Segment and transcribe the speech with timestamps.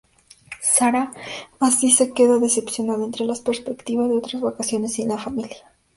[0.63, 1.11] Sarah
[1.59, 5.63] así se queda decepcionada ante la perspectiva de otras vacaciones sin la familia.